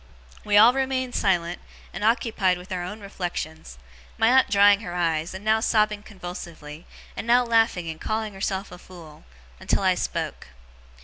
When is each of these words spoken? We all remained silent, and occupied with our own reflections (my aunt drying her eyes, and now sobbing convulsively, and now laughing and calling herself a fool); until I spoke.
We 0.43 0.57
all 0.57 0.73
remained 0.73 1.13
silent, 1.13 1.61
and 1.93 2.03
occupied 2.03 2.57
with 2.57 2.71
our 2.71 2.83
own 2.83 3.01
reflections 3.01 3.77
(my 4.17 4.29
aunt 4.29 4.49
drying 4.49 4.79
her 4.79 4.95
eyes, 4.95 5.35
and 5.35 5.45
now 5.45 5.59
sobbing 5.59 6.01
convulsively, 6.01 6.87
and 7.15 7.27
now 7.27 7.43
laughing 7.43 7.87
and 7.87 8.01
calling 8.01 8.33
herself 8.33 8.71
a 8.71 8.79
fool); 8.79 9.25
until 9.59 9.83
I 9.83 9.93
spoke. 9.93 10.47